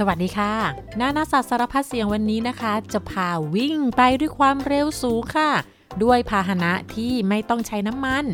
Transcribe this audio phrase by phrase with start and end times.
[0.00, 0.54] สวัสดีค่ะ
[1.00, 5.50] นานาสัตว์สารพัดเสียงวันนี้นะคะ จะพาวิ่งไปด้วยความเร็วสูงค่ะ
[6.02, 8.24] ด้วยพาหนะที่ไม่ต้องใช้น้ำมัน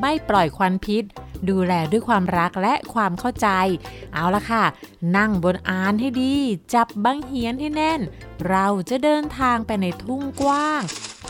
[0.00, 1.04] ไม่ปล่อยควันพิษ
[1.48, 3.48] ดูแลด้วยความรักและความเข้าใจ
[4.14, 4.64] เอาละค่ะ
[5.16, 6.34] นั่งบนอานให้ดี
[6.74, 8.00] จับบังเหียนให้แน่น
[8.48, 10.82] เราจะเดินทางไปในทุ่งกว้าง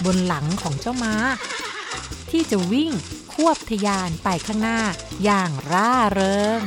[0.04, 1.14] บนหลังของเจ้าม้า
[2.30, 2.90] ที่จะวิ่ง
[3.32, 4.78] ควบทะยานไปข้างหน้า
[5.24, 6.62] อย่างร่าเริง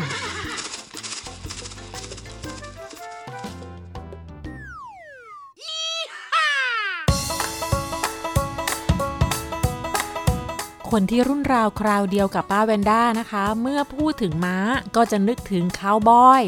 [10.97, 14.57] คนที่รุ่นราวคราวเดียวกับป้าแวนด้านะคะ เมื่อพูดถึงม้า
[14.95, 16.43] ก็จะนึกถึงคาวบอย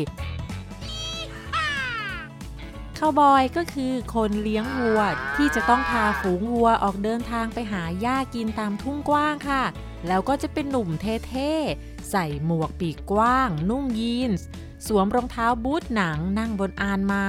[2.98, 5.02] คาวบอยก็คือคนเลี้ยงวัว
[5.36, 9.64] ที่จะต้องพาฝูงวัวออกเดินทางไปหาหญ้ากินตามทุ่งกว้างค่ะ
[10.08, 14.45] แล้วก็จะเป็นหนุ่มเท่ๆ ใส่หมวกปีกกว้าง นุ่งยีนส์
[14.88, 17.23] สวมรองเท้าบูทหนังนั่งบนอานม้า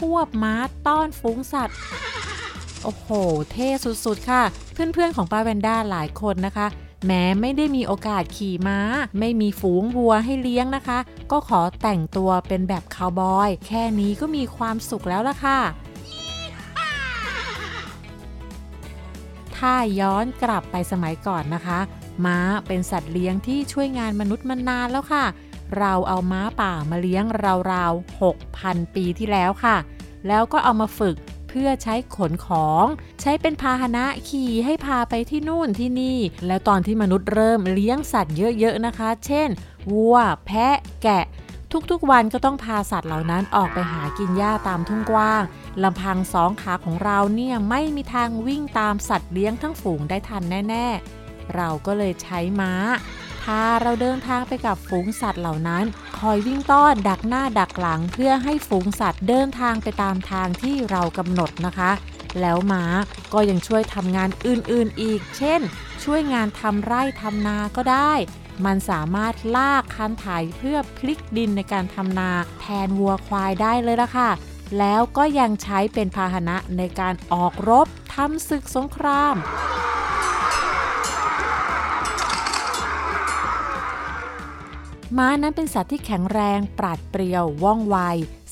[0.00, 0.54] ควบม้า
[0.86, 1.78] ต้อนฝูงสัตว์
[2.84, 3.08] โอ้โห
[3.52, 6.66] เท่สุดๆ ค่ะ เพื่อนๆของป้าแวนด้าหลายคนนะคะ
[7.06, 8.78] แม้ไม่ได้มีโอกาสขี่ม้า
[9.18, 10.98] ไม่มีฝูงวัวให้เลี้ยงนะคะ
[11.30, 15.58] ก็ขอแต่งตัวเป็นแบบคาวบอย แค่นี้ก็มีความสุขแล้วล่ะค่ะ
[19.56, 21.78] ถ้าย้อนกลับไปสมัยก่อนนะคะ
[22.24, 25.24] ม้าเป็นสัตว์เลี้ยงที่ช่วยงานมนุษย์มานานแล้วค่ะ
[25.78, 27.24] เราเอาม้าป่ามาเลี้ยง
[27.72, 29.76] ราวๆ6,000 ปีที่แล้วค่ะ
[30.28, 31.16] แล้วก็เอามาฝึก
[31.54, 32.86] พื่อใช้ขนของ
[33.20, 39.48] ใช้เป็นพาหนะขี่ให้พาไปที่นู่นที่นี่ แล้วตอนที่มนุษย์เริ่มเลี้ยงสัตว์เยอะๆนะคะ เช่น
[39.92, 40.16] วัว
[40.46, 41.24] แพะ แกะ
[41.90, 45.42] ทุกๆ วันก็ต้องพาสัตว์เหล่านั้นออกไปหากินหญ้าตามทุ่งกว้าง
[45.82, 50.86] ลำพังสองขาของเราเนี่ยไม่มีทางวิ่งตามสัตว์เลี้ยงทั้งฝูงได้ทันแน่
[51.20, 52.72] ๆ เราก็เลยใช้ม้า
[53.44, 55.84] พาเราเดินทางไปกับฝูงสัตว์เหล่านั้น
[56.18, 61.90] คอยวิ่งต้อนดักหน้าดักหลัง เพื่อให้ฝูงสัตว์เดินทางไปตามทางที่เรากำหนดนะคะ
[62.40, 62.84] แล้วม้า
[63.32, 65.60] ก็ยังช่วยทำงานอื่นๆอีก เช่น
[66.04, 68.12] ช่วยงานทำไร่ทำนาก็ได้
[68.64, 70.26] มันสามารถลากคันไถ
[70.58, 74.30] เพื่อพลิกดินในการทำนาแทนวัวควายได้เลยละค่ะ
[74.78, 79.36] แล้วก็ยังใช้เป็นพาหนะในการออกรบทำศึกสงคราม
[85.18, 87.96] ม้านั้นเป็นสัตว์ที่แข็งแรง ปราดเปรียวว่องไว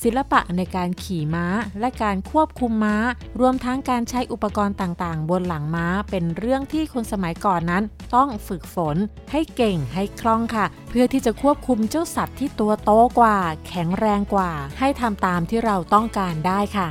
[0.02, 1.46] ศิลปะในการขี่ม้า
[1.80, 2.96] และการควบคุมม้า
[3.40, 7.84] รวมทั้งการใช้อุปกรณ์ต่างๆ บนหลังม้า เป็นเรื่องที่คนสมัยก่อนนั้น
[8.14, 8.96] ต้องฝึกฝน
[9.30, 13.36] ให้เก่งให้คล่องค่ะ เพื่อที่จะควบคุมเจ้าสัตว์ที่ตัวโตกว่า
[13.68, 16.88] แข็งแรงกว่า ให้ทำตามที่เราต้องการได้ค่ะ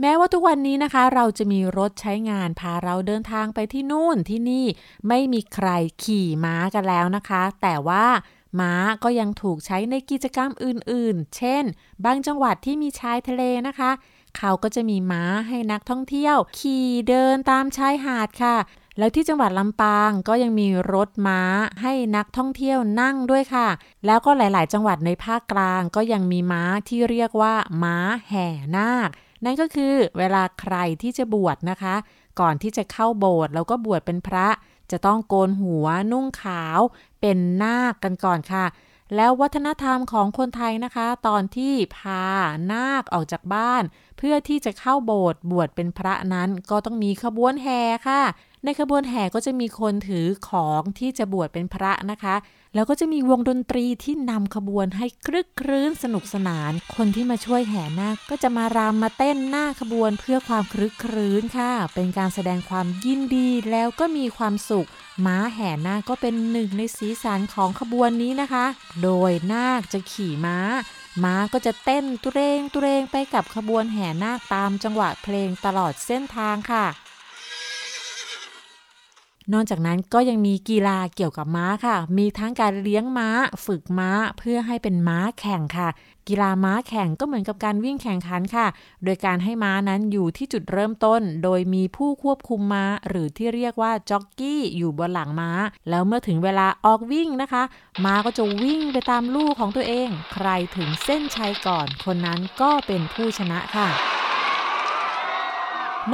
[0.00, 4.66] แม้ว่าทุกวันนี้นะคะ เราจะมีรถใช้งานพาเราเดินทางไปที่นู่นที่นี่
[5.08, 5.68] ไม่มีใคร
[6.04, 8.06] ขี่ม้ากันแล้วนะคะ แต่ว่า
[8.60, 8.72] ม้า
[9.04, 11.64] ก็ยังถูกใช้ในกิจกรรมอื่นๆ เช่น
[12.04, 13.90] บางจังหวัดที่มีชายทะเลนะคะ
[14.38, 18.56] เขาก็จะมีม้าให้นักท่องเที่ยว ขี่เดินตามชายหาดค่ะ
[18.98, 21.40] แล้วที่จังหวัดลำปางก็ยังมีรถม้า
[21.82, 23.68] ให้นักท่องเที่ยวนั่งด้วยค่ะ
[24.06, 27.96] แล้วก็หลาย ๆ จังหวัดในภาคกลางก็ยังมีม้าที่เรียกว่า ม้า
[28.28, 29.10] แห่นาค
[29.44, 31.94] นั่นก็คือเวลาใครที่จะบวชนะคะ
[32.40, 34.48] ก่อนที่จะเข้าโบสถ์แล้วก็บวชเป็นพระ
[34.90, 36.80] จะต้องโกนหัวนุ่งขาว
[37.20, 38.66] เป็นนาคกันก่อนค่ะ
[39.16, 42.24] แล้ววัฒนธรรมของคนไทยนะคะ ตอนที่พา
[42.72, 43.82] นาคออกจากบ้าน
[44.18, 48.22] เพื่อที่จะเข้าโบสถ์บวชเป็นพระนั้นก็ต้องมีขบวนแห่ค่ะ
[48.64, 52.36] ในขบวนแห่ก็จะมีคนถือของที่จะบวชเป็นพระนะคะ
[52.74, 64.88] แล้วก็จะมีวงดนตรีที่นำขบวนให้ครึกครื้นสนุกสนาน คนที่มาช่วยแห่นาคก็จะมารำมาเต้นหน้าขบวนเพื่อความครึกครื้นค่ะ เป็นการแสดงความยินดีแล้วก็มีความสุข
[65.26, 68.66] ม้าแห่นาคก็เป็นหนึ่งในสีสันของขบวนนี้นะคะ
[69.02, 70.58] โดยนาคจะขี่ม้า
[71.24, 76.86] ม้าก็จะเต้นตุเรงตุเรงไปกับขบวนแห่นาคตามจังหวะเพลงตลอดเส้นทางค่ะ
[79.52, 83.28] นอกจากนั้นก็ยังมีกีฬาเกี่ยวกับม้าค่ะ มีทั้งการเลี้ยงม้า
[83.64, 85.88] ฝึกม้าเพื่อให้เป็นม้าแข่งค่ะ
[86.28, 88.66] กีฬาม้าแข่งก็เหมือนกับการวิ่งแข่งขันค่ะ
[89.04, 95.50] โดยการให้ม้านั้นอยู่ที่จุดเริ่มต้น โดยมีผู้ควบคุมม้า หรือที่เรียกว่าจ็อกกี้อยู่บนหลังม้า
[95.88, 97.62] แล้วเมื่อถึงเวลาออกวิ่งนะคะ
[98.04, 103.88] ม้าก็จะวิ่งไปตามลู่ของตัวเอง ใครถึงเส้นชัยก่อนคนนั้นก็เป็นผู้ชนะค่ะ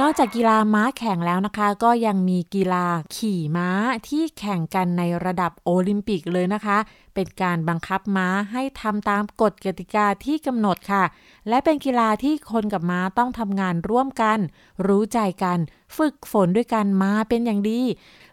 [0.01, 3.69] นอกจากกีฬาม้าแข่งแล้วนะคะ ก็ยังมีกีฬาขี่ม้า
[4.07, 6.77] ที่แข่งกันในระดับโอลิมปิกเลยนะคะ
[7.15, 11.03] เป็นการบังคับม้าให้ทำตามกฎกติกาที่กำหนดค่ะ
[11.49, 14.39] และเป็นกีฬาที่คนกับม้าต้องทำงานร่วมกัน
[14.87, 15.57] รู้ใจกัน
[15.97, 17.81] ฝึกฝนด้วยกันมาเป็นอย่างดี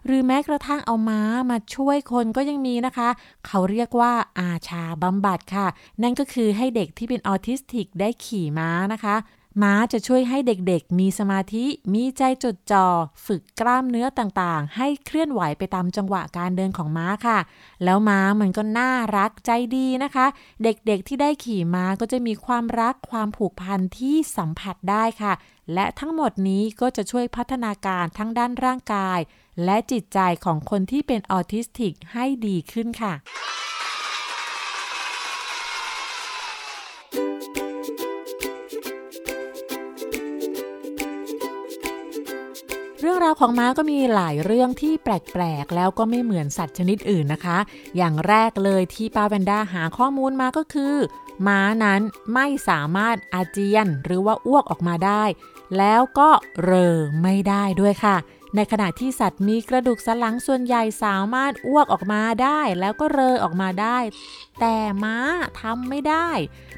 [0.05, 3.09] หรือแม้กระทั่งเอาม้ามาช่วยคนก็ยังมีนะคะ
[3.47, 5.67] เขาเรียกว่าอาชาบำบัดค่ะ
[6.03, 9.15] นั่นก็คือให้เด็กที่เป็นออทิสติกได้ขี่ม้านะคะ
[9.61, 12.87] ม้าจะช่วยให้เด็กๆ มีสมาธิมีใจจดจ่อ
[13.25, 17.39] ฝึกกล้ามเนื้อต่างๆ ให้เคลื่อนไหวไปตามจังหวะการเดินของม้าค่ะ
[17.83, 20.25] แล้วม้ามันก็น่ารักใจดีนะคะ
[20.63, 25.33] เด็กๆที่ได้ขี่ม้าก็จะมีความรักความผูกพันที่สัมผัสได้ค่ะ
[25.73, 29.19] และทั้งหมดนี้ก็จะช่วยพัฒนาการทั้งด้านร่างกาย
[29.63, 33.13] และจิตใจของคนที่เป็นออทิสติกให้ดีขึ้นค่ะ
[43.05, 47.57] เรื่องราวของม้าก็มีหลายเรื่องที่แปลกๆ แล้วก็ไม่เหมือนสัตว์ชนิดอื่นนะคะ
[47.97, 50.95] อย่างแรกเลยที่ป้าแวนด้าหาข้อมูลมาก็คือ
[51.47, 52.01] ม้านั้น
[52.33, 55.23] ไม่สามารถอาเจียนหรือว่าอ้วกออกมาได้
[55.77, 56.29] แล้วก็
[56.63, 58.17] เรอไม่ได้ด้วยค่ะ
[58.55, 63.97] ในขณะที่สัตว์มีกระดูกสันหลังส่วนใหญ่สามารถอ้วกออกมาได้ แล้วก็เรอออกมาได้
[64.59, 65.17] แต่ม้า
[65.59, 66.29] ทำไม่ได้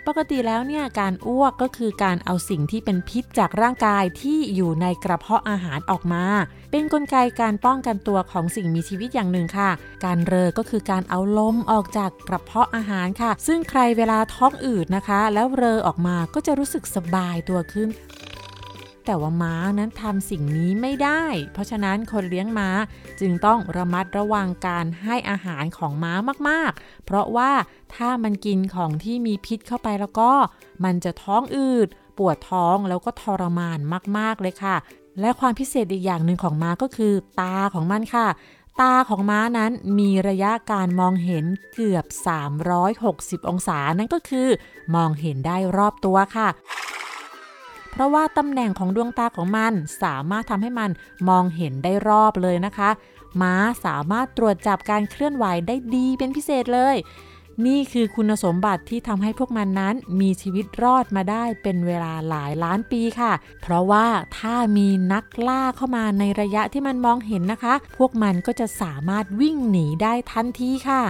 [0.08, 6.26] ปกติแล้วเนี่ยการอ้วกก็คือการเอาสิ่งที่เป็นพิษจากร่างกายที่อยู่ในกระเพาะอาหารออกมา
[6.72, 9.70] เป็นนกลไกการป้องกันตัวของสิ่งมีชีวิตอย่างหนึ่งค่ะ
[10.06, 17.90] การเรอก็คือการเอาลมออกจากกระเพาะอาหารค่ะ ซึ่งใครเวลาท้องอืดนะคะ แล้วเรอออกมาก็จะรู้สึกสบายตัวขึ้น
[19.06, 21.24] แต่ว่าม้านั้นทำสิ่งนี้ไม่ได้
[21.54, 22.70] เพราะฉะนั้นคนเลี้ยงม้า
[23.20, 26.14] จึงต้องระมัดระวังการให้อาหารของม้า
[26.50, 27.52] มากๆ เพราะว่า
[27.96, 30.32] ถ้ามันกินของที่มีพิษเข้าไปแล้วก็
[30.84, 31.88] มันจะท้องอืด
[32.18, 33.80] ปวดท้องแล้วก็ทรมาน
[34.18, 34.76] มากๆเลยค่ะ
[35.20, 38.28] และความพิเศษอีกอย่างหนึ่งของม้าก็คือ ตาของมันค่ะ
[38.82, 42.06] ตาของม้านั้นมีระยะการมองเห็นเกือบ
[42.78, 44.48] 360 องศา นั่นก็คือ
[44.96, 46.48] มองเห็นได้รอบตัวค่ะ
[47.96, 50.90] เพราะว่าตำแหน่งของดวงตาของมันสามารถทำให้มัน
[51.30, 52.90] มองเห็นได้รอบเลยนะคะ
[53.42, 53.54] ม้า
[53.86, 56.96] สามารถตรวจจับการเคลื่อนไหวได้ดีเป็นพิเศษเลย
[57.68, 63.32] นี่คือคุณสมบัติที่ทำให้พวกมันนั้นมีชีวิตรอดมาได้เป็นเวลาหลายล้านปีค่ะ
[63.62, 64.06] เพราะว่า
[64.38, 71.02] ถ้ามีนักล่าเข้ามาในระยะที่มันมองเห็นนะคะ พวกมันก็จะสามารถวิ่งหนีได้ทันทีค่ะ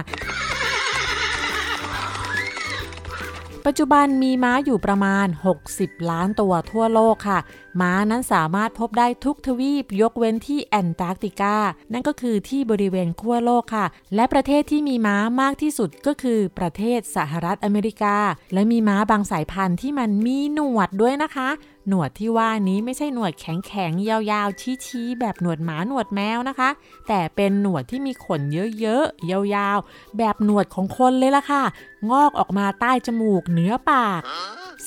[3.68, 5.26] ปัจจุบันมีม้าอยู่ประมาณ
[5.66, 7.38] 60 ล้านตัวทั่วโลกค่ะ
[7.80, 11.56] ม้านั้นสามารถพบได้ทุกทวีปยกเว้นที่แอนตาร์กติกา
[11.92, 18.16] นั่นก็คือที่บริเวณขั้วโลกค่ะ และประเทศที่มีม้ามากที่สุดก็คือประเทศสหรัฐอเมริกา
[18.54, 21.48] และมีม้าบางสายพันธุ์ที่มันมีหนวดด้วยนะคะ
[21.88, 26.70] หนวดที่ว่านี้ไม่ใช่หนวดแข็งๆ ยาวๆ ชี้ๆ แบบหนวดหมาหนวดแมวนะคะ
[27.08, 28.40] แต่เป็นหนวดที่มีขน
[28.80, 31.64] เยอะๆ ยาวๆ แบบหนวดของคนเลยล่ะค่ะ
[32.10, 34.22] งอกออกมาใต้จมูกเหนือปาก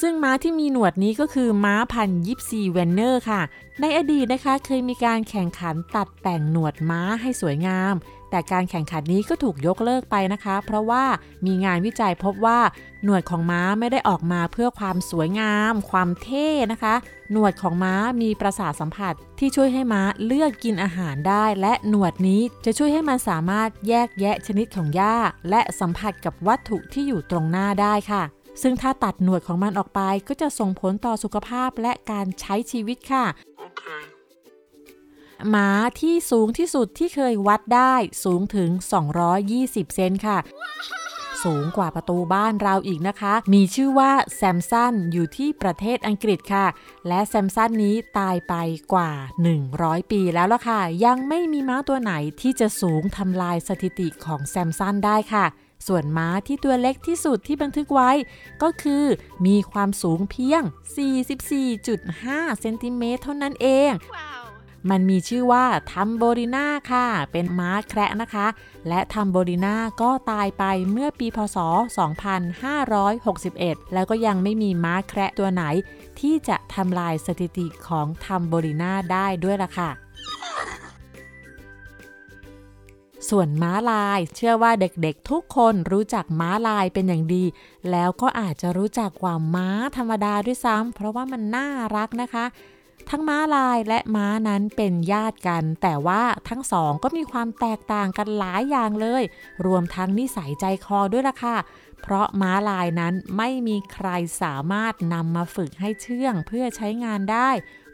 [0.02, 3.42] ซึ่งม้าที่มีหนวดนี้ก็คือม้าพันธุ์ Gypsy Vanner ค่ะ
[3.82, 7.94] ในอดีตนะคะเคยมีการแข่งขันตัดแต่งหนวดม้าให้สวยงาม
[8.30, 11.04] แต่การแข่งขันนี้ก็ถูกยกเลิกไปนะคะ เพราะว่า
[11.46, 12.60] มีงานวิจัยพบว่า
[13.04, 16.96] หนวดของม้าไม่ได้ออกมาเพื่อความสวยงาม ความเท่นะคะ
[17.32, 25.16] หนวดของม้ามีประสาทสัมผัสที่ช่วยให้ม้าเลือกกินอาหารได้ และหนวดนี้จะช่วยให้มันสามารถแยกแยะชนิดของหญ้า
[25.50, 28.24] และสัมผัสกับวัตถุที่อยู่ตรงหน้าได้ค่ะ
[28.62, 33.26] ซึ่งถ้าตัดหนวดของมันออกไปก็จะส่งผลต่อสุขภาพและการใช้ชีวิตค่ะ
[35.50, 35.70] หมา
[36.02, 38.70] ที่สูงที่สุดที่เคยวัดได้สูงถึง
[39.34, 40.38] 220 เซนค่ะ
[41.44, 46.66] สูงกว่าประตูบ้านเราอีกนะคะ มีชื่อว่าแซมสันอยู่ที่ประเทศอังกฤษค่ะ
[47.08, 48.54] และแซมสันนี้ตายไป
[48.94, 49.12] กว่า
[49.62, 55.46] 100 ปีแล้วล่ะค่ะ ยังไม่มีม้าตัวไหนที่จะสูงทำลายสถิติของแซมสันได้ค่ะ
[55.88, 58.12] ส่วนม้าที่ตัวเล็กที่สุดที่บันทึกไว้
[58.64, 59.04] ก็คือ
[59.46, 60.64] มีความสูงเพียง
[61.42, 64.49] 44.5 เซนติเมตรเท่านั้นเอง wow.
[64.90, 68.48] มันมีชื่อว่าทัมโบริน่าค่ะ เป็นม้าแคระนะคะ
[68.88, 71.58] และทัมโบริน่าก็ตายไปเมื่อปีพศ
[73.16, 75.64] 2561 แล้วก็ยังไม่มีม้าแคระตัวไหน
[76.20, 79.92] ที่จะทำลายสถิติของทัมโบริน่าได้ด้วยล่ะค่ะ
[83.30, 87.44] ส่วนม้าลาย เชื่อว่าเด็กๆทุกคนรู้จักม้าลายเป็นอย่างดี
[87.92, 92.46] แล้วก็อาจจะรู้จักกว่าม้าธรรมดาด้วยซ้ำเพราะว่ามันน่ารักนะคะ
[93.10, 99.24] ทั้งม้าลายและม้านั้นเป็นญาติกัน แต่ว่าทั้งสองก็มีความแตกต่างกันหลายอย่างเลย
[99.66, 101.58] รวมทั้งนิสัยใจคอด้วยล่ะค่ะ
[102.02, 104.10] เพราะม้าลายนั้นไม่มีใคร
[104.42, 107.50] สามารถนำมาฝึกให้เชื่องเพื่อใช้งานได้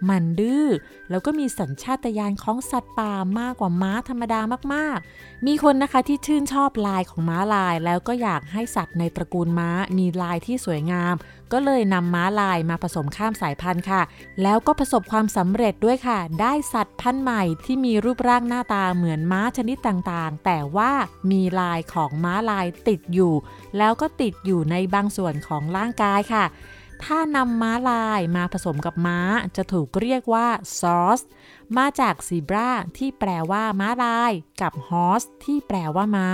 [0.09, 0.65] มันดื้อ
[1.09, 4.39] แล้วก็มีสัญชาตญาณของสัตว์ป่ามากกว่าม้าธรรมดา
[4.73, 11.15] มากๆ มีคนนะคะที่ชื่นชอบลายของม้าลาย แล้วก็อยากให้สัตว์ในตระกูลม้ามีลายที่สวยงาม
[11.51, 14.01] ก็เลยนำม้าลายมาผสมข้ามสายพันธุ์ค่ะ
[14.43, 20.91] แล้วก็ประสบความสำเร็จด้วยค่ะ ได้สัตว์พันธุ์ใหม่ที่มีรูปร่างหน้าตาเหมือนม้าชนิดต่างๆ แต่ว่า
[21.31, 23.33] มีลายของม้าลายติดอยู่
[23.77, 26.45] แล้วก็ติดอยู่ในบางส่วนของร่างกายค่ะ
[27.05, 29.19] ถ้านำม้าลายมาผสมกับม้า
[29.55, 30.47] จะถูกเรียกว่า
[30.79, 31.21] ซอส
[31.77, 34.31] มาจากซีบราที่แปลว่าม้าลาย
[34.61, 36.29] กับฮอสที่แปลว่าม้า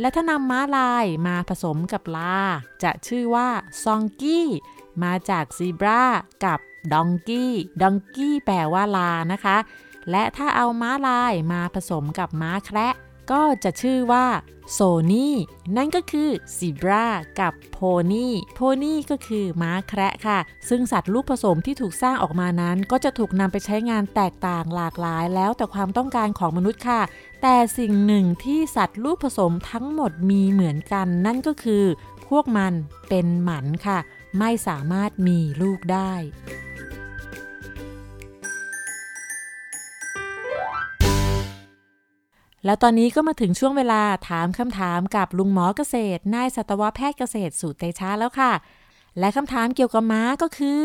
[0.00, 2.38] และถ้านำม้าลายมาผสมกับลา
[2.82, 3.48] จะชื่อว่า
[3.84, 4.48] ซองกี้
[5.02, 6.02] มาจากซีบรา
[6.44, 6.58] กับ
[6.92, 9.56] ดองกี้ดองกี้แปลว่าลานะคะ
[10.10, 12.88] และถ้าเอาม้าลายมาผสมกับม้าแคระ
[13.30, 14.26] ก็จะชื่อว่า
[14.72, 14.80] โซ
[15.12, 15.36] นี่
[15.76, 17.06] นั่นก็คือซีบรา
[17.40, 17.78] กับโพ
[18.12, 20.38] นี่โพนี่ก็คือม้าแคระค่ะ
[20.68, 27.00] ซึ่งสัตว์ลูกผสมที่ถูกสร้างออกมานั้น ก็จะถูกนำไปใช้งานแตกต่างหลากหลาย แล้วแต่ความต้องการของมนุษย์ค่ะ
[27.42, 31.84] แต่สิ่งหนึ่งที่สัตว์ลูกผสมทั้งหมดมีเหมือนกัน นั่นก็คือ
[32.28, 32.72] พวกมัน
[33.08, 33.98] เป็นหมันค่ะ
[34.38, 36.12] ไม่สามารถมีลูกได้
[42.64, 48.52] แล้วตอนนี้ก็มาถึงช่วงเวลาถามคำถามกับลุงหมอเกษตร นายสัตวแพทย์เกษตรสูตรเตชะแล้วค่ะ
[49.18, 50.84] และคำถามเกี่ยวกับม้าก็คือ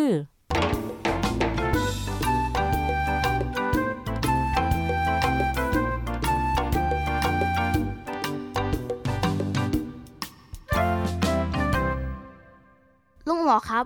[13.27, 13.85] ลุงหมอครับ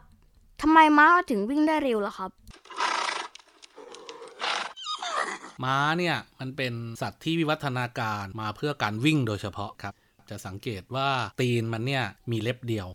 [0.61, 2.31] ทำไมม้าถึงวิ่งได้เร็วล่ะครับ
[5.63, 9.93] ม้าเนี่ยมันเป็นสัตว์ที่วิวัฒนาการมาเพื่อการวิ่งโดยเฉพาะครับ
[10.29, 12.87] จะสังเกตว่าตีนมันเนี่ยมีเล็บเดียว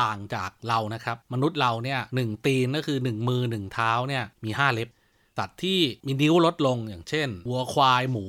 [0.00, 4.88] ต่างจากเรานะครับ มนุษย์เราเนี่ยหนึ่งตีนก็คือ 1 มือ 1 เท้าเนี่ยมี5เล็บ
[5.38, 8.26] สัตว์ที่มีนิ้วลดลงอย่างเช่นวัวควายหมู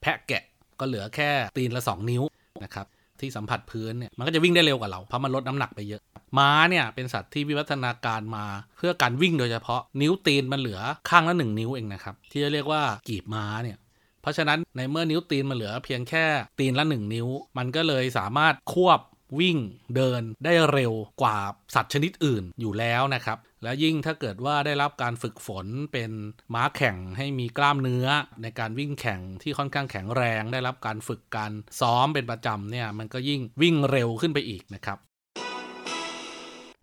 [0.00, 0.44] แพะแกะ
[0.80, 2.22] ก็เหลือแค่ตีนละ 2 นิ้ว
[2.64, 2.86] นะครับ
[3.20, 6.02] ที่สัมผัสพื้นเนี่ยมันก็จะวิ่งได้เร็วกว่าเราเพราะมันลดน้ำหนักไปเยอะ
[6.38, 8.44] ม้าเนี่ยเป็นสัตว์ที่วิวัฒนาการมา
[8.76, 10.80] เพื่อการวิ่งโดยเฉพาะ นิ้วตีนมันเหลือ
[11.10, 13.76] ข้างละหนึ่งนิ้วเองนะครับที่จะเรียกว่ากีบม้าเนี่ย
[14.22, 16.24] เพราะฉะนั้นในเมื่อนิ้วตีนมันเหลือเพียงแค่
[16.58, 19.00] ตีนละหนึ่งนิ้ว มันก็เลยสามารถควบ
[19.40, 19.58] วิ่ง
[19.96, 20.92] เดินได้เร็ว
[21.22, 21.36] กว่า
[21.74, 26.10] สัตว์ชนิดอื่นอยู่แล้วนะครับ และยิ่งถ้าเกิดว่าได้รับการฝึกฝนเป็น
[26.54, 28.06] ม้าแข่งให้มีกล้ามเนื้อ
[28.42, 34.98] ในการวิ่งแข่งที่ค่อนข้างแข็งแรง ได้รับการฝึกการซ้อมเป็นประจำเนี่ยมันก็ยิ่งวิ่งเร็วขึ้นไปอีกนะครับ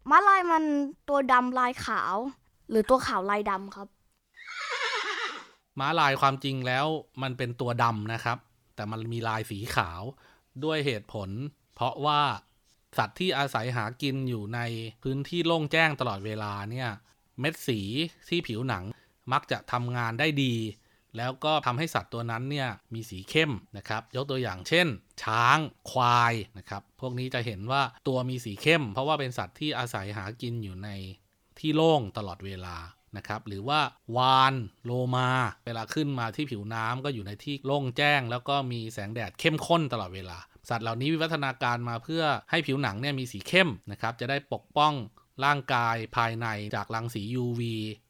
[0.09, 0.63] ม้าลายมัน
[1.09, 2.15] ตัวดำลายขาว
[2.69, 3.87] หรือตัวขาวลายดำครับ
[5.79, 6.85] ม้าลายความจริงแล้ว
[7.21, 8.37] มันเป็นตัวดำนะครับ
[8.75, 10.01] แต่มันมีลายสีขาว
[10.63, 11.29] ด้วยเหตุผล
[11.75, 12.21] เพราะว่า
[12.97, 14.59] สัตว์ที่อาศัยหากินอยู่ใน
[15.03, 16.89] พื้นที่โล่งแจ้งตลอดเวลาเนี่ย
[17.39, 17.79] เม็ดสี
[18.29, 18.83] ที่ผิวหนัง
[19.33, 20.55] มักจะทำงานได้ดี
[21.17, 24.87] แล้วก็ทำให้สัตว์ตัวนั้นเนี่ยมีสีเข้มนะครับ ยกตัวอย่างเช่น
[25.23, 25.57] ช้าง
[25.91, 30.89] ควายนะครับ พวกนี้จะเห็นว่าตัวมีสีเข้ม เพราะว่าเป็นสัตว์ที่อาศัยหากินอยู่ใน
[31.59, 32.77] ที่โล่งตลอดเวลา
[33.17, 33.79] นะครับ หรือว่า
[34.17, 34.53] วาน
[34.85, 35.29] โลมา
[35.65, 40.37] เวลาขึ้นมาที่ผิวน้ำก็อยู่ในที่โล่งแจ้ง แล้วก็มีแสงแดดเข้มข้นตลอดเวลา
[40.69, 44.93] สัตว์เหล่านี้วิวัฒนาการมาเพื่อให้ผิวหนังเนี่ยมีสีเข้มนะครับจะได้ปกป้อง
[45.45, 47.61] ร่างกายภายในจากรังสี UV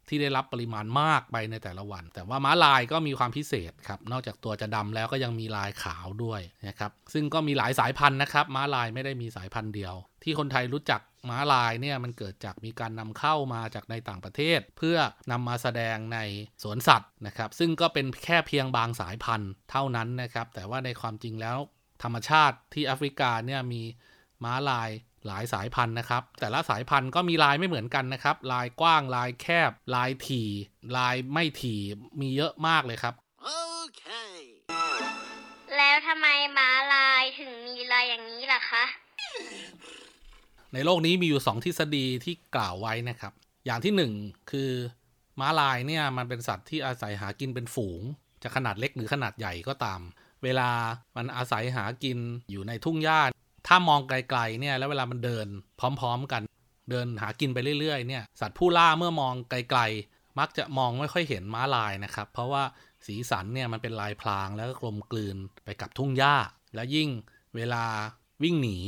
[0.09, 9.93] ที่ได้รับปริมาณมากไปในแต่ละวัน แต่ว่าม้าลายก็มีความพิเศษครับ นอกจากตัวจะดำแล้วก็ยังมีลายขาวด้วยนะครับ ซึ่งก็มีหลายสายพันธุ์นะครับ ม้าลายไม่ได้มีสายพันธุ์เดียว
[10.23, 14.97] ที่คนไทยรู้จักม้าลายเนี่ยมันเกิดจากมีการนำเข้ามาจากในต่างประเทศ เพื่อ
[15.31, 16.19] นำมาแสดงใน
[16.63, 21.57] สวนสัตว์นะครับ ซึ่งก็เป็นแค่เพียงบางสายพันธุ์เท่านั้นนะครับ แต่ว่าในความจริงแล้ว
[22.03, 23.81] ธรรมชาติที่แอฟริกาเนี่ยมี
[24.43, 24.89] ม้าลาย
[25.27, 30.49] หลายสายพันธุ์นะครับ แต่ละสายพันธุ์ก็มีลายไม่เหมือนกันนะครับ ลายกว้างลายแคบ ลายถี่
[30.97, 31.81] ลายไม่ถี่
[32.19, 33.49] มีเยอะมากเลยครับโอ
[33.97, 34.05] เค
[35.77, 38.85] แล้วทำไมม้าลายถึงมีลายอย่างนี้ล่ะคะ
[40.73, 43.33] ในโลกนี้มีอยู่สองทฤษฎีที่กล่าวไว้นะครับ
[43.65, 44.11] อย่างที่หนึ่ง
[44.51, 44.71] คือ
[45.39, 48.01] ม้าลายเนี่ยมันเป็นสัตว์ที่อาศัยหากินเป็นฝูง
[48.43, 50.01] จะขนาดเล็กหรือขนาดใหญ่ก็ตาม
[50.43, 50.69] เวลา
[51.15, 52.17] มันอาศัยหากิน
[52.51, 53.21] อยู่ในทุ่งหญ้า
[53.67, 55.47] ถ้ามองไกลๆเนี่ยแล้วเวลามันเดิน
[55.79, 56.41] พร้อมๆกัน
[56.89, 62.63] เดินหากินไปเรื่อยๆเนี่ยสัตว์ผู้ล่าเมื่อมองไกลๆ มักจะมองไม่ค่อยเห็นม้าลายนะครับ เพราะว่า
[63.05, 66.35] สีสันเนี่ยมันเป็นลายพลางแล้วก็กลมกลืนไปกับทุ่งหญ้า
[66.75, 67.09] และยิ่ง
[67.55, 67.83] เวลา
[68.43, 68.79] วิ่งหนี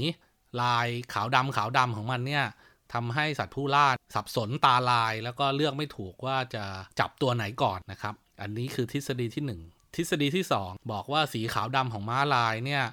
[0.61, 2.45] ลายขาวดำขาวดำของมันเนี่ย
[2.93, 6.63] ทำให้สัตว์ผู้ล่าสับสนตาลาย แล้วก็เลือกไม่ถูกว่าจะ
[6.99, 12.83] จับตัวไหนก่อนนะครับ อันนี้คือทฤษฎีที่ 1 ทฤษฎีที่ 2 บอกว่าสีขาวดำของม้าลายเนี่ย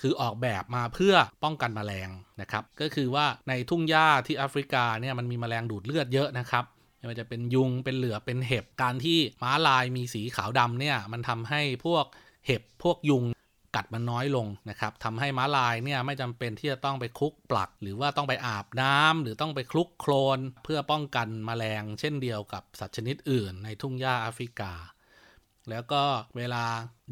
[0.00, 2.08] คือออกแบบมาเพื่อป้องกันแมลง
[2.40, 6.64] นะครับ ก็คือว่าในทุ่งหญ้าที่แอฟริกาเนี่ยมันมีแมลงดูดเลือดเยอะนะครับ
[6.98, 12.04] ไม่ว่าจะเป็นยุงเป็นเหลือเป็นเห็บการที่ม้าลายมีสีขาวดำเนี่ยมันทำให้พวก
[12.46, 13.24] เห็บพวกยุง
[13.76, 24.72] กัดมันน้อยลงนะครับทำให้ม้าลายเนี่ยไม่จำเป็นที่จะต้องไปคลุกปลัก หรือว่าต้องไปอาบน้ำหรือต้องไปคลุกโคลน เพื่อป้องกันมแมลง เช่นเดียวกับสัตว์ชนิดอื่นในทุ่งหญ้าแอฟริกา
[25.70, 26.02] แล้วก็
[26.36, 26.64] เวลา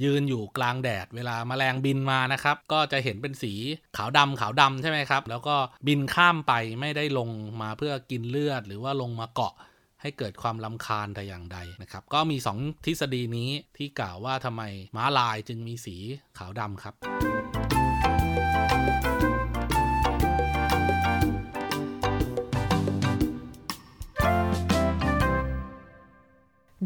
[0.03, 3.53] ยืนอยู่กลางแดด เวลามาแมลงบินมานะครับ ก็จะเห็นเป็นสี
[3.97, 5.57] ขาวดำขาวดำใช่ไหมครับ แล้วก็
[5.87, 7.29] บินข้ามไปไม่ได้ลง
[7.63, 9.55] มาเพื่อกินเลือด หรือว่าลงมาเกาะ
[10.03, 14.63] ให้เกิดความลำคาญแต่อย่างใดนะครับ ก็มี 2 ทฤษฎีนี้ที่กล่าวว่าทำไม
[14.97, 15.97] ม้าลายจึงมีสี
[16.39, 16.95] ขาวดำครับ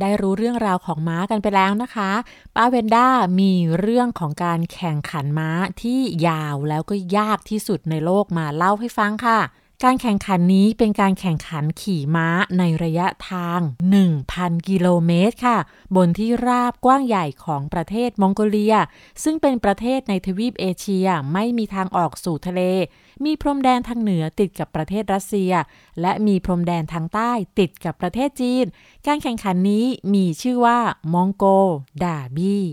[0.01, 2.11] ได้รู้เรื่องราวของม้ากันไปแล้วนะคะ
[2.57, 3.09] ป้าเวนด้า
[3.41, 5.51] มีเรื่องของการแข่งขันม้า
[5.83, 9.41] ที่ยาวแล้วก็ยากที่สุดในโลกมาเล่าให้ฟังค่ะ
[9.85, 13.61] การแข่งขันนี้เป็นการแข่งขันขี่ม้าในระยะทาง
[14.15, 15.59] 1,000 กิโลเมตรค่ะ
[15.97, 18.77] บนที่ราบกว้างใหญ่ของประเทศมองโกเลีย
[19.23, 22.63] ซึ่งเป็นประเทศในทวีปเอเชียไม่มีทางออกสู่ทะเล
[23.25, 25.53] มีพรมแดนทางเหนือติดกับประเทศรัสเซีย
[26.01, 28.65] และมีพรมแดนทางใต้ติดกับประเทศจีน
[29.07, 30.79] การแข่งขันนี้มีชื่อว่า
[31.13, 31.45] มองโก
[32.03, 32.65] ดาบี้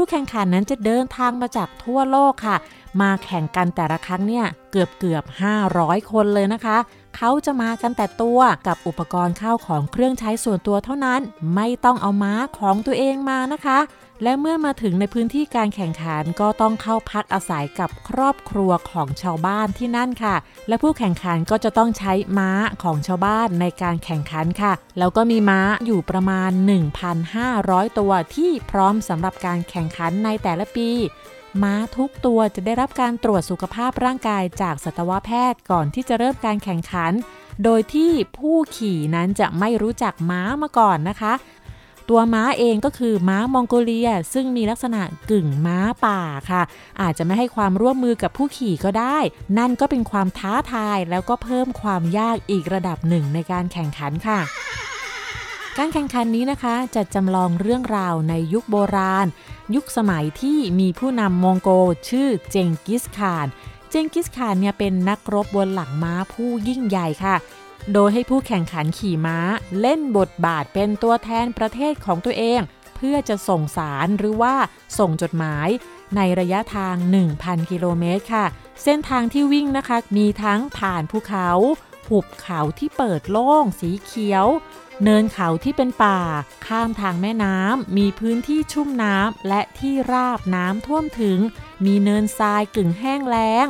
[0.00, 2.56] ผู้แข่งขันนั้นจะเดินทางมาจากทั่วโลกค่ะ
[3.00, 5.24] มาแข่งกันแต่ละครั้งเนี่ยเกือบเกือบ
[5.66, 6.76] 500 คนเลยนะคะ
[7.16, 11.20] เขาจะมากันแต่ตัวกับอุปกรณ์ข้าวของเครื่องใช้ส่วนตัวเท่านั้น
[11.54, 13.78] ไม่ต้องเอาม้าของตัวเองมานะคะ
[14.22, 20.36] และเมื่อมาถึงในพื้นที่การแข่งขันก็ต้องเข้าพักอาศัยกับครอบครัวของชาวบ้านที่นั่นค่ะ
[20.68, 22.50] และผู้แข่งขันก็จะต้องใช้ม้า
[22.82, 26.50] ของชาวบ้านในการแข่งขันค่ะ แล้วก็มีม้าอยู่ประมาณ
[27.24, 30.90] 1,500 ตัวที่พร้อมสำหรับการแข่งขันในแต่ละปี
[31.62, 37.12] ม้าทุกตัวจะได้รับการตรวจสุขภาพร่างกายจากสัตวแพทย์ก่อนที่จะเริ่มการแข่งขัน
[37.64, 41.32] โดยที่ผู้ขี่นั้นจะไม่รู้จักม้ามาก่อนนะคะ
[42.08, 46.62] ตัวม้าเองก็คือม้ามองโกเลีย ซึ่งมีลักษณะกึ่งม้าป่าค่ะ
[47.00, 49.18] อาจจะไม่ให้ความร่วมมือกับผู้ขี่ก็ได้
[49.58, 54.40] นั่นก็เป็นความท้าทายแล้วก็เพิ่มความยากอีกระดับหนึ่งในการแข่งขันค่ะ
[55.78, 59.26] การแข่งขันนี้นะคะจะจำลองเรื่องราวในยุคโบราณ
[59.74, 61.70] ยุคสมัยที่มีผู้นำมองโก
[62.08, 63.46] ชื่อเจงกิสข่าน
[63.90, 67.36] เจงกิสข่านเนี่ยเป็นนักรบบนหลังม้าผู้ยิ่งใหญ่ค่ะ
[67.92, 69.38] โดยให้ผู้แข่งขันขี่ม้า
[69.80, 72.60] เล่นบทบาทเป็นตัวแทนประเทศของตัวเอง
[72.96, 74.54] เพื่อจะส่งสารหรือว่า
[74.98, 75.68] ส่งจดหมาย
[76.16, 76.94] ในระยะทาง
[77.32, 78.46] 1,000 กิโลเมตรค่ะ
[78.82, 81.50] เส้นทางที่วิ่งนะคะ มีทั้งผ่านภูเขา
[82.08, 84.46] หุบเขาที่เปิดโล่งสีเขียว
[85.04, 86.20] เนินเขาที่เป็นป่า
[86.66, 91.38] ข้ามทางแม่น้ำ มีพื้นที่ชุ่มน้ำและที่ราบน้ำท่วมถึง
[91.84, 93.66] มีเนินทรายกึ่งแห้งแล้ง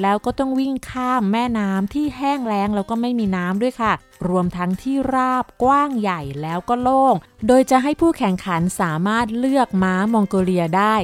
[0.00, 3.92] แล้วก็ต้องวิ่งข้ามแม่น้ำที่แห้งแล้งแล้วก็ไม่มีน้ำด้วยค่ะ
[4.28, 7.14] รวมทั้งที่ราบกว้างใหญ่แล้วก็โล่ง
[7.46, 10.94] โดยจะให้ผู้แข่งขันสามารถเลือกม้ามองโกเลียได้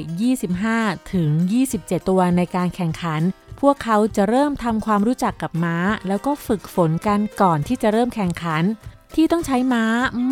[0.52, 1.30] 25 ถึง
[1.70, 3.20] 27 ตัวในการแข่งขัน
[3.60, 5.76] พวกเขาจะเริ่มทำความรู้จักกับม้า
[6.08, 8.64] แล้วก็ฝึกฝนกันก่อนที่จะเริ่มแข่งขัน
[9.14, 9.84] ที่ต้องใช้ม้า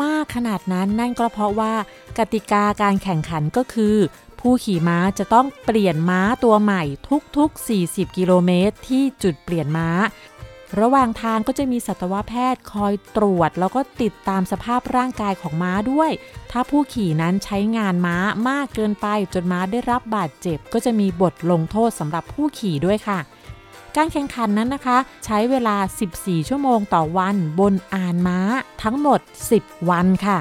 [0.02, 1.74] มากขนาดนั้นนั่นก็เพราะว่า
[2.18, 3.96] กติกาการแข่งขันก็คือ
[4.50, 6.82] ผู้ขี่ม้าจะต้องเปลี่ยนม้าตัวใหม่
[7.36, 9.88] ทุกๆ 40 กิโลเมตร ที่จุดเปลี่ยนม้า
[10.80, 16.10] ระหว่างทางก็จะมีสัตวแพทย์คอยตรวจ แล้วก็ติดตามสภาพร่างกายของม้าด้วย
[16.50, 18.16] ถ้าผู้ขี่นั้นใช้งานม้า
[18.48, 23.18] มากเกินไปจนม้าได้รับบาดเจ็บ ก็จะมีบทลงโทษสำหรับผู้ขี่ด้วยค่ะ
[23.96, 25.76] การแข่งขันนั้นนะคะ ใช้เวลา
[26.12, 28.38] 14 ชั่วโมงต่อวันบนอานม้า
[28.82, 29.20] ทั้งหมด
[29.54, 30.38] 10 วันค่ะ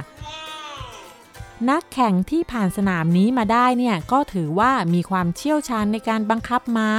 [1.69, 6.89] นักแข่งที่ผ่านสนามนี้มาได้เนี่ยก็ถือว่ามีความเชี่ยวชาญในการบังคับม้า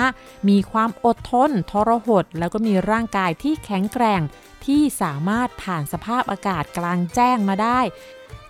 [0.48, 4.20] มีความอดทน ทรหด แล้วก็มีร่างกายที่แข็งแกร่ง
[4.64, 7.80] ที่สามารถผ่านสภาพอากาศกลางแจ้งมาได้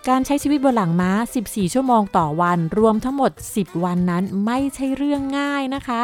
[0.07, 1.11] การใช้ชีวิตบนหลังม้า
[1.43, 6.01] 14 ชั่วโมงต่อวัน รวมทั้งหมด 10 วันนั้นไม่ใช่เรื่องง่ายนะคะ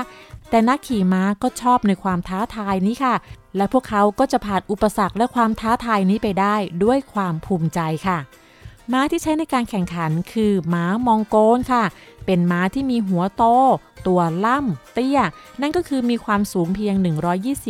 [0.50, 3.16] แต่นักขี่ม้าก็ชอบในความท้าทายนี้ค่ะ
[3.58, 8.20] และพวกเขาก็จะผ่านอุปสรรคและความท้าทายนี้ไปได้ด้วยความภูมิใจค่ะ
[8.92, 11.84] ม้าที่ใช้ในการแข่งขันคือม้ามองโกนค่ะ
[12.26, 13.44] เป็นม้าที่มีหัวโต
[14.08, 15.20] ตัวล่ำเตี้ย
[15.62, 16.96] นั่นก็คือมีความสูงเพียง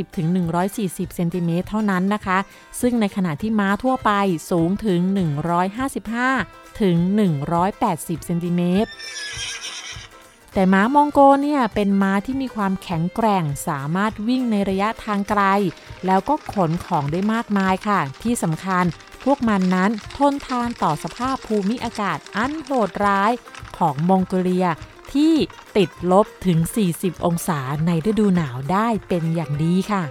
[0.02, 2.38] 120-140 เซนติเมตรเท่านั้นนะคะ
[2.82, 4.12] ซึ่งในขณะที่ม้าทั่วไป
[4.52, 4.99] สูงถึง
[6.30, 6.95] 155 ถึง
[7.62, 8.89] 180 เซนติเมตร
[10.54, 15.41] แต่ม้ามองโกเนี่ยเป็นม้าที่มีความแข็งแกร่งสามารถวิ่งในระยะทางไกล
[16.06, 18.86] แล้วก็ขนของได้มากมายค่ะ ที่สำคัญ
[19.23, 23.31] พวกมันนั้นทนทานต่อสภาพภูมิอากาศอันโหดร้าย
[23.77, 24.67] ของมองโกเลีย
[25.13, 25.33] ที่
[25.77, 26.59] ติดลบถึง
[26.91, 30.03] 40 องศาในฤดูหนาวได้เป็นอย่างดีค่ะ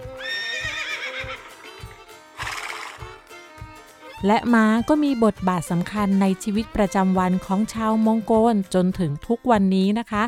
[4.26, 10.24] และม้าก็มีบทบาทสำคัญในชีวิตประจำวันของชาวมองโกลจนถึงทุกวันนี้นะคะ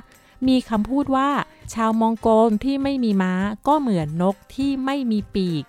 [0.48, 1.30] มีคำพูดว่า
[1.74, 3.34] ชาวมองโกลที่ไม่มีม้า
[3.68, 5.64] ก็เหมือนนกที่ไม่มีปีก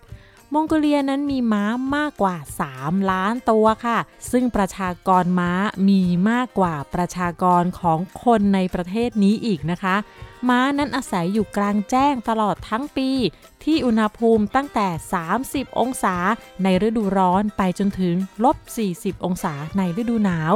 [0.53, 2.35] มองโกเลียนั้นมีม้ามากกว่า
[2.71, 3.97] 3 ล้านตัวค่ะ
[4.31, 5.51] ซึ่งประชากรม้า
[5.89, 9.95] มีมากกว่าประชากรของคนในประเทศนี้อีกนะคะ
[10.49, 13.09] ม้านั้นอาศัยอยู่กลางแจ้งตลอดทั้งปี
[13.63, 14.87] ที่อุณหภูมิตั้งแต่
[15.33, 16.15] 30 องศา
[16.63, 18.57] ในฤดูร้อนไปจนถึงลบ
[18.91, 20.53] 40 องศาในฤดูหนาว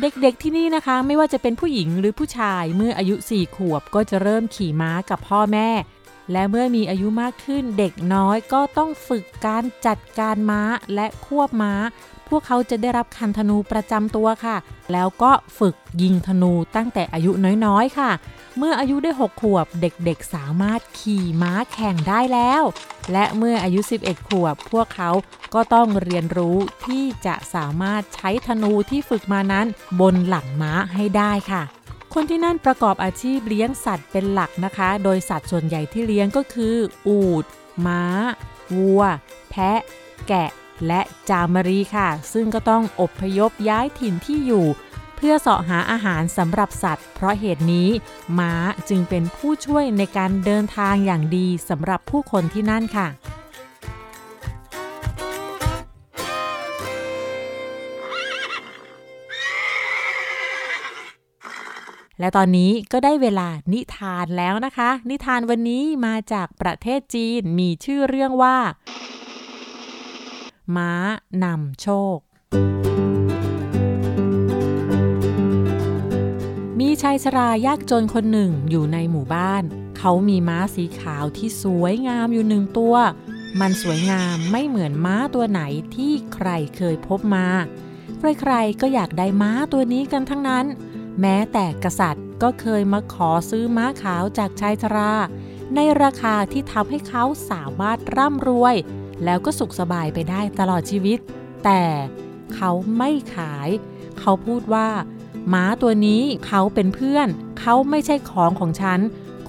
[0.00, 5.68] เด็กๆที่นี่นะคะไม่ว่าจะเป็นผู้หญิงหรือผู้ชายเมื่ออายุ 4 ขวบก็จะเริ่มขี่ม้ากับพ่อแม่
[6.32, 10.62] และเมื่อมีอายุมากขึ้นเด็กน้อยก็ต้องฝึกการจัดการม้า
[10.94, 11.74] และควบม้า
[12.28, 14.56] พวกเขาจะได้รับคันธนูประจำตัวค่ะ
[14.92, 17.30] แล้วก็ฝึกยิงธนูตั้งแต่อายุ
[17.66, 18.10] น้อยๆค่ะ
[18.58, 22.62] เมื่ออายุได้ 6 ขวบเด็กๆสามารถขี่ม้าแข่งได้แล้ว
[23.12, 25.10] และเมื่ออายุ 11 ขวบ พวกเขา
[25.54, 29.66] ก็ต้องเรียนรู้ที่จะสามารถใช้ธนูที่ฝึกมานั้น
[30.00, 31.62] บนหลังม้าให้ได้ค่ะ
[32.14, 37.44] คนที่นั่นประกอบอาชีพเลี้ยงสัตว์เป็นหลักนะคะ โดยสัตว์ส่วนใหญ่ที่เลี้ยงก็คือ อูฐ
[37.86, 38.04] ม้า
[38.76, 39.02] วัว
[39.50, 39.80] แพะ
[40.28, 40.50] แกะ
[40.86, 44.66] และจามรีค่ะ ซึ่งก็ต้องอบพยพย้ายถิ่นที่อยู่
[45.16, 47.88] เพื่อเสาะหาอาหารสำหรับสัตว์ เพราะเหตุนี้
[48.38, 48.52] ม้า
[48.88, 53.08] จึงเป็นผู้ช่วยในการเดินทางอย่างดีสำหรับผู้คนที่นั่นค่ะ
[62.20, 68.56] และตอนนี้ก็ได้เวลานิทานแล้วนะคะ นิทานวันนี้มาจากประเทศจีนมีชื่อเรื่องว่า
[70.76, 70.92] ม้า
[71.44, 72.18] นำโชค
[76.78, 79.62] มีชายชรายากจนคนหนึ่งอยู่ในหมู่บ้าน
[79.98, 82.94] เขามีม้าสีขาวที่สวยงามอยู่หนึ่งตัว
[83.60, 85.62] มันสวยงามไม่เหมือนม้าตัวไหน
[85.94, 87.46] ที่ใครเคยพบมา
[88.18, 90.66] ใครๆก็อยากได้ม้าตัวนี้กันทั้งนั้น
[91.20, 95.14] แม้แต่กษัตริย์ก็เคยมาขอซื้อม้าขาวจากชายชรา
[95.74, 98.74] ในราคาที่ทำให้เขาสามารถร่ำรวย
[99.24, 101.18] แล้วก็สุขสบายไปได้ตลอดชีวิต
[101.64, 101.82] แต่
[102.54, 103.68] เขาไม่ขาย
[104.18, 104.88] เขาพูดว่า
[105.52, 107.28] ม้าตัวนี้เขาเป็นเพื่อน
[107.60, 109.00] เขาไม่ใช่ของของฉัน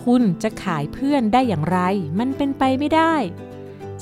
[0.04, 1.80] คุณจะขายเพื่อนได้อย่างไร
[2.20, 3.16] มันเป็นไปไม่ได้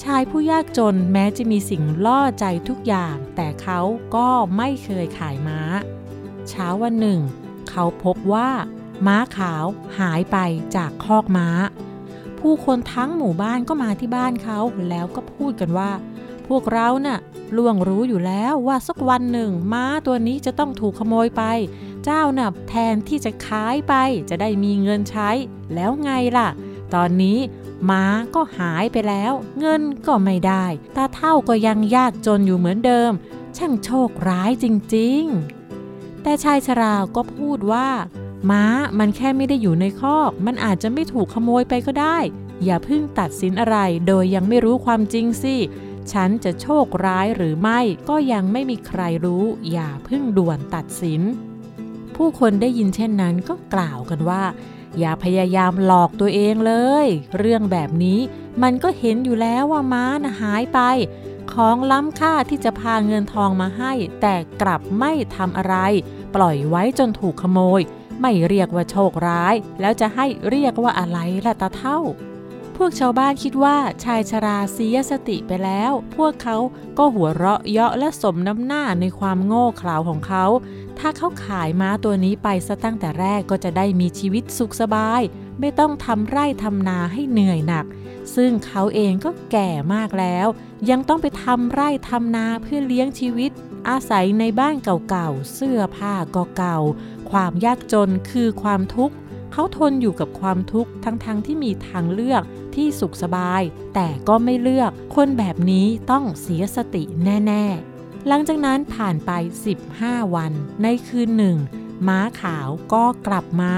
[0.03, 3.79] ชายผู้ยากจนแม้จะมีสิ่งล่อใจทุกอย่าง แต่เขา
[4.15, 5.61] ก็ไม่เคยขายม้า
[6.49, 7.19] เช้าวันหนึ่ง
[7.69, 8.49] เขาพบว่า
[9.07, 9.65] ม้าขาว
[9.99, 10.37] หายไป
[10.75, 11.49] จากคอกม้า
[12.39, 15.91] ผู้คนทั้งหมู่บ้านก็มาที่บ้านเขาแล้วก็พูดกันว่า
[16.47, 17.19] พวกเราน่ะ
[17.57, 21.43] ล่วงรู้อยู่แล้วว่าสักวันหนึ่ง ม้าตัวนี้จะต้องถูกขโมยไป
[22.03, 23.93] เจ้าน่ะแทนที่จะขายไป
[24.29, 25.29] จะได้มีเงินใช้
[25.73, 26.49] แล้วไงล่ะ
[26.93, 27.39] ตอนนี้
[27.89, 28.03] ม้า
[28.35, 33.11] ก็หายไปแล้ว เงินก็ไม่ได้ตาเท่าก็ยังยากจนอยู่เหมือนเดิม
[33.57, 35.58] ช่างโชคร้ายจริง ๆ
[36.23, 37.89] แต่ชายชราก็พูดว่า
[38.49, 38.63] ม้า
[38.99, 42.17] มันแค่ไม่ได้อยู่ในคอก มันอาจจะไม่ถูกขโมยไปก็ได้
[42.63, 43.77] อย่าเพิ่งตัดสินอะไร
[44.07, 45.55] โดยยังไม่รู้ความจริงสิ
[46.11, 47.79] ฉันจะโชคร้ายหรือไม่
[48.09, 51.21] ก็ยังไม่มีใครรู้ อย่าเพิ่งด่วนตัดสิน
[52.15, 54.43] ผู้คนได้ยินเช่นนั้นก็กล่าวกันว่า
[54.99, 56.73] อย่าพยายามหลอกตัวเองเล
[57.05, 58.19] ย เรื่องแบบนี้
[58.63, 60.79] มันก็เห็นอยู่แล้วว่าม้านะหายไป
[61.53, 65.75] ของล้ำค่าที่จะพาเงินทองมาให้ แต่กลับไม่ทำอะไร
[66.35, 67.81] ปล่อยไว้จนถูกขโมย
[68.21, 71.99] ไม่เรียกว่าโชคร้าย แล้วจะให้เรียกว่าอะไรล่ะตาเท่า
[72.75, 76.57] พวกชาวบ้านคิดว่าชายชราเสียสติไปแล้ว พวกเขา
[76.97, 80.45] ก็หัวเราะเยาะและสมน้ำหน้าในความโง่เขลาของเขา
[80.99, 85.21] ถ้าเขาขายม้าตัวนี้ไปซะตั้งแต่แรกก็จะได้มีชีวิตสุขสบาย
[85.59, 87.85] ไม่ต้องทำไร่ทำนาให้เหนื่อยหนัก
[88.35, 90.47] ซึ่งเขาเองก็แก่มากแล้ว
[90.89, 93.51] ยังต้องไปทำไร่ทำนาเพื่อเลี้ยงชีวิต
[93.89, 96.79] อาศัยในบ้านเก่าๆ เสื้อผ้าก็เก่า
[97.31, 99.15] ความยากจนคือความทุกข์
[99.51, 102.43] เขาทนอยู่กับความทุกข์ทั้งๆทที่มีทางเลือก
[102.75, 103.61] ที่สุขสบาย
[103.95, 109.31] แต่ก็ไม่เลือก คนแบบนี้ต้องเสียสติแน่ๆ หลังจากนั้นผ่านไป
[109.83, 110.51] 15 วัน
[110.83, 111.57] ในคืนหนึ่ง
[112.07, 113.73] ม้าขาวก็กลับมา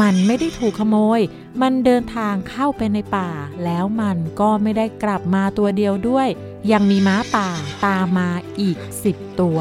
[0.00, 1.20] มันไม่ได้ถูกขโมย
[1.62, 3.30] มันเดินทางเข้าไปในป่า
[3.64, 6.28] แล้วมันก็ไม่ได้กลับมาตัวเดียวด้วย
[6.72, 7.48] ยังมีม้าป่า
[7.86, 8.30] ตามมา
[8.60, 8.78] อีก
[9.10, 9.58] 10ตัว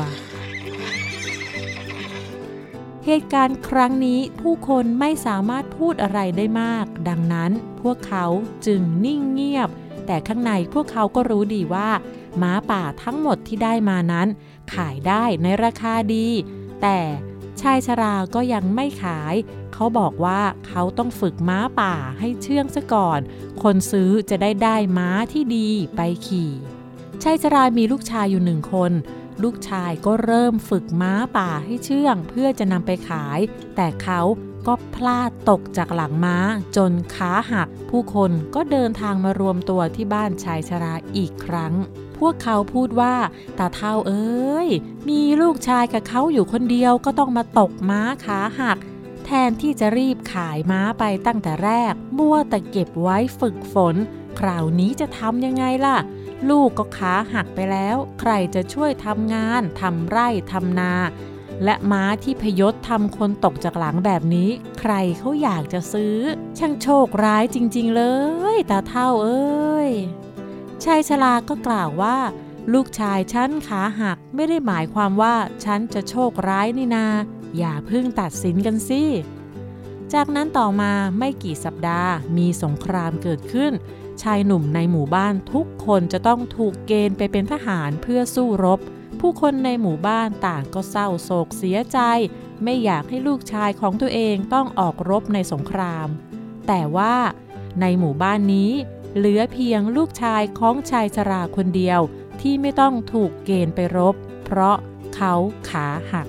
[3.05, 8.25] เหตุการณ์ครั้งนี้ผู้คนไม่สามารถพูดอะไรได้มาก ดังนั้นพวกเขา
[8.65, 9.69] จึงนิ่งเงียบ
[10.05, 11.89] แต่ข้างในพวกเขาก็รู้ดีว่า
[12.41, 14.27] ม้าป่าทั้งหมดที่ได้มานั้น
[14.73, 16.27] ขายได้ในราคาดี
[16.81, 16.99] แต่
[17.61, 19.35] ชายชราก็ยังไม่ขาย
[19.77, 23.19] เขาบอกว่าเขาต้องฝึกม้าป่าให้เชื่องซะก่อน
[23.63, 26.51] คนซื้อจะได้ได้ม้าที่ดีไปขี่
[27.23, 28.91] ชายชรามีลูกชายอยู่หนึ่งคน
[29.43, 33.39] ลูกชายก็เริ่มฝึกม้าป่าให้เชื่อง เพื่อจะนำไปขาย
[33.75, 34.21] แต่เขา
[34.67, 36.37] ก็พลาดตกจากหลังม้า
[36.75, 41.73] จนขาหัก ผู้คนก็เดินทางมารวมตัวที่บ้านชายชราอีกครั้ง
[42.17, 43.15] พวกเขาพูดว่า
[43.57, 44.69] ตาเท่าเอ้ย
[45.09, 48.77] มีลูกชายกับเขาอยู่คนเดียวก็ต้องมาตกม้าขาหัก
[49.25, 53.95] แทนที่จะรีบขายม้าไปตั้งแต่แรก มัวแต่เก็บไว้ฝึกฝน
[54.39, 55.97] คราวนี้จะทำยังไงล่ะ
[56.49, 60.93] ลูกก็ขาหักไปแล้ว ใครจะช่วยทำงานทำไร่ทำนา
[61.63, 66.17] และม้าที่พยศทำคนตกจากหลังแบบนี้ ใครเขาอยากจะซื้อ
[66.57, 68.03] ช่างโชคร้ายจริง ๆ เล
[68.55, 69.89] ยตาเท่าเอ้ย
[70.83, 72.17] ชายชราก็กล่าวว่า
[72.73, 77.07] ลูกชายฉันขาหักไม่ได้หมายความว่าฉันจะโชคร้ายนี่นา
[77.57, 79.03] อย่าเพิ่งตัดสินกันสิ
[80.13, 83.73] จากนั้นต่อมาไม่กี่สัปดาห์มีสงครามเกิดขึ้น
[84.21, 88.79] ชายหนุ่มในหมู่บ้านทุกคนจะต้องถูกเกณฑ์ไปเป็นทหารเพื่อสู้รบ
[89.19, 91.99] ผู้คนในหมู่บ้านต่างก็เศร้าโศกเสียใจ
[92.63, 96.07] ไม่อยากให้ลูกชายของตัวเองต้องออกรบในสงคราม
[96.67, 97.15] แต่ว่า
[97.81, 98.71] ในหมู่บ้านนี้
[99.17, 101.99] เหลือเพียงลูกชายของชายชราคนเดียว
[102.41, 104.15] ที่ไม่ต้องถูกเกณฑ์ไปรบ
[104.45, 104.77] เพราะ
[105.15, 105.33] เขา
[105.69, 106.27] ขาหัก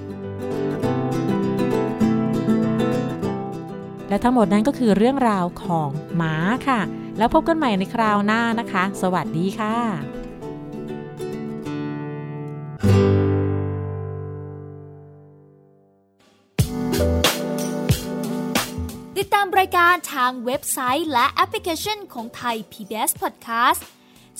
[4.09, 6.35] และทั้งหมดนั้นก็คือเรื่องราวของหมา
[6.69, 6.81] ค่ะ
[7.19, 9.77] แล้วพบกันใหม่ในคราวหน้านะคะ สวัสดีค่ะ
[19.19, 23.81] ติดตามรายการทางเว็บไซต์และแอปพลิเคชันของไทย PBS Podcast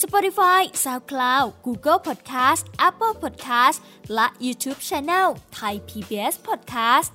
[0.03, 3.79] Spotify SoundCloud Google Podcast Apple Podcast
[4.15, 7.11] และ YouTube Channel Thai PBS Podcast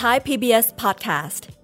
[0.00, 1.63] Thai PBS Podcast.